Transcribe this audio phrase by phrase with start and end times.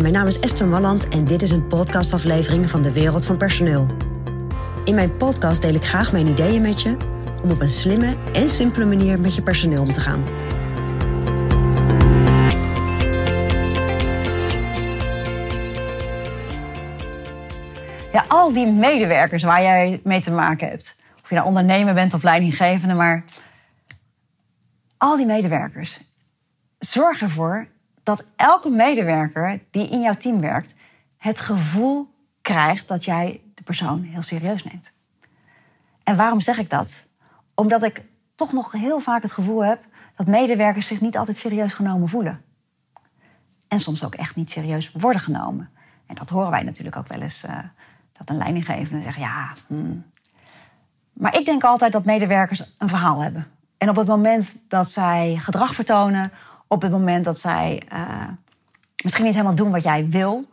[0.00, 3.86] Mijn naam is Esther Malland en dit is een podcastaflevering van de Wereld van Personeel.
[4.84, 6.96] In mijn podcast deel ik graag mijn ideeën met je
[7.42, 10.24] om op een slimme en simpele manier met je personeel om te gaan.
[18.12, 20.96] Ja, al die medewerkers waar jij mee te maken hebt.
[21.22, 23.24] Of je nou ondernemer bent of leidinggevende, maar
[24.96, 26.00] al die medewerkers.
[26.78, 27.66] Zorg ervoor
[28.06, 30.74] dat elke medewerker die in jouw team werkt,
[31.16, 34.92] het gevoel krijgt dat jij de persoon heel serieus neemt.
[36.02, 37.06] En waarom zeg ik dat?
[37.54, 38.02] Omdat ik
[38.34, 39.84] toch nog heel vaak het gevoel heb
[40.16, 42.42] dat medewerkers zich niet altijd serieus genomen voelen.
[43.68, 45.70] En soms ook echt niet serieus worden genomen.
[46.06, 47.44] En dat horen wij natuurlijk ook wel eens.
[47.44, 47.58] Uh,
[48.12, 49.52] dat een leidinggevende zegt, ja.
[49.66, 50.04] Hmm.
[51.12, 53.46] Maar ik denk altijd dat medewerkers een verhaal hebben.
[53.78, 56.32] En op het moment dat zij gedrag vertonen,
[56.68, 58.28] op het moment dat zij uh,
[59.02, 60.44] misschien niet helemaal doen wat jij wil,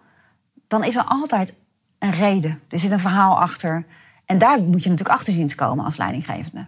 [0.68, 1.54] dan is er altijd
[2.00, 2.62] een reden.
[2.70, 3.86] Er zit een verhaal achter.
[4.26, 6.68] En daar moet je natuurlijk achter zien te komen als leidinggevende.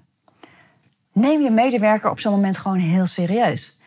[1.14, 3.80] Neem je medewerker op zo'n moment gewoon heel serieus.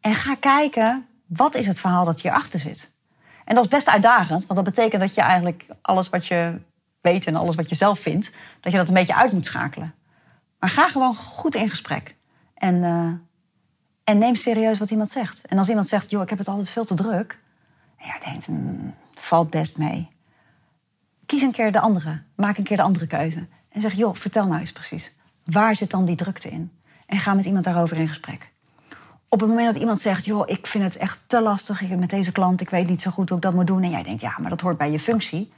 [0.00, 2.90] En ga kijken, wat is het verhaal dat hierachter zit?
[3.44, 6.60] En dat is best uitdagend, want dat betekent dat je eigenlijk alles wat je
[7.00, 9.94] weet en alles wat je zelf vindt, dat je dat een beetje uit moet schakelen.
[10.58, 12.16] Maar ga gewoon goed in gesprek.
[12.54, 13.12] En, uh,
[14.12, 15.46] en neem serieus wat iemand zegt.
[15.46, 17.38] En als iemand zegt, joh, ik heb het altijd veel te druk.
[17.96, 20.08] En jij denkt, mm, valt best mee.
[21.26, 22.22] Kies een keer de andere.
[22.34, 23.46] Maak een keer de andere keuze.
[23.68, 25.16] En zeg, joh, vertel nou eens precies.
[25.44, 26.72] Waar zit dan die drukte in?
[27.06, 28.50] En ga met iemand daarover in gesprek.
[29.28, 32.32] Op het moment dat iemand zegt, joh, ik vind het echt te lastig met deze
[32.32, 33.82] klant, ik weet niet zo goed hoe ik dat moet doen.
[33.82, 35.52] En jij denkt, ja, maar dat hoort bij je functie.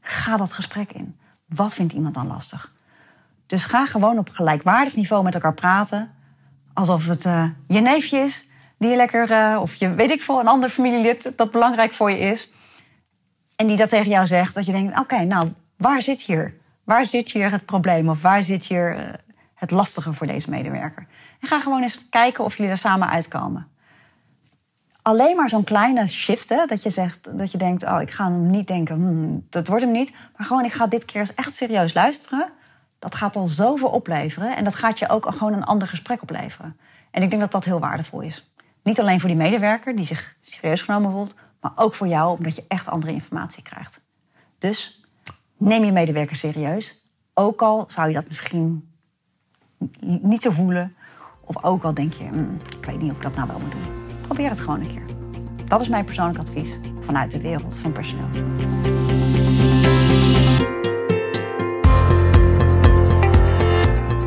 [0.00, 1.16] Ga dat gesprek in.
[1.46, 2.72] Wat vindt iemand dan lastig?
[3.46, 6.13] Dus ga gewoon op gelijkwaardig niveau met elkaar praten.
[6.74, 10.40] Alsof het uh, je neefje is, die je lekker, uh, of je weet ik veel,
[10.40, 12.52] een ander familielid dat belangrijk voor je is.
[13.56, 16.54] En die dat tegen jou zegt, dat je denkt: oké, nou, waar zit hier?
[16.84, 18.08] Waar zit hier het probleem?
[18.08, 19.02] Of waar zit hier uh,
[19.54, 21.06] het lastige voor deze medewerker?
[21.40, 23.68] En ga gewoon eens kijken of jullie er samen uitkomen.
[25.02, 28.50] Alleen maar zo'n kleine shift, dat je zegt, dat je denkt: oh, ik ga hem
[28.50, 30.12] niet denken, hmm, dat wordt hem niet.
[30.36, 32.52] Maar gewoon, ik ga dit keer echt serieus luisteren
[33.04, 34.56] dat gaat al zoveel opleveren.
[34.56, 36.76] En dat gaat je ook gewoon een ander gesprek opleveren.
[37.10, 38.52] En ik denk dat dat heel waardevol is.
[38.82, 42.56] Niet alleen voor die medewerker die zich serieus genomen voelt, maar ook voor jou, omdat
[42.56, 44.00] je echt andere informatie krijgt.
[44.58, 45.04] Dus
[45.56, 47.10] neem je medewerker serieus.
[47.34, 48.88] Ook al zou je dat misschien
[50.20, 50.96] niet zo voelen.
[51.44, 53.72] Of ook al denk je, hm, ik weet niet of ik dat nou wel moet
[53.72, 54.20] doen.
[54.20, 55.06] Probeer het gewoon een keer.
[55.68, 58.28] Dat is mijn persoonlijk advies vanuit de wereld van personeel.